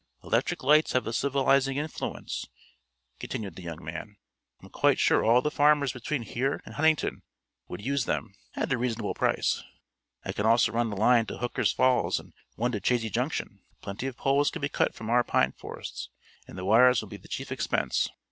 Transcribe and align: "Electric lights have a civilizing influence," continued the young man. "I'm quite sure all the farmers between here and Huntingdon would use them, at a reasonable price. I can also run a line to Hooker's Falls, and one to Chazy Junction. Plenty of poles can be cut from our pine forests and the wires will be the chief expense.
"Electric 0.23 0.63
lights 0.63 0.93
have 0.93 1.05
a 1.05 1.13
civilizing 1.13 1.77
influence," 1.77 2.47
continued 3.19 3.55
the 3.55 3.61
young 3.61 3.85
man. 3.85 4.17
"I'm 4.59 4.69
quite 4.69 4.97
sure 4.97 5.23
all 5.23 5.43
the 5.43 5.51
farmers 5.51 5.93
between 5.93 6.23
here 6.23 6.59
and 6.65 6.73
Huntingdon 6.73 7.21
would 7.67 7.85
use 7.85 8.05
them, 8.05 8.33
at 8.55 8.73
a 8.73 8.79
reasonable 8.79 9.13
price. 9.13 9.61
I 10.25 10.31
can 10.31 10.47
also 10.47 10.71
run 10.71 10.91
a 10.91 10.95
line 10.95 11.27
to 11.27 11.37
Hooker's 11.37 11.71
Falls, 11.73 12.19
and 12.19 12.33
one 12.55 12.71
to 12.71 12.81
Chazy 12.81 13.11
Junction. 13.11 13.59
Plenty 13.83 14.07
of 14.07 14.17
poles 14.17 14.49
can 14.49 14.63
be 14.63 14.69
cut 14.69 14.95
from 14.95 15.11
our 15.11 15.23
pine 15.23 15.51
forests 15.51 16.09
and 16.47 16.57
the 16.57 16.65
wires 16.65 17.01
will 17.03 17.09
be 17.09 17.17
the 17.17 17.27
chief 17.27 17.51
expense. 17.51 18.09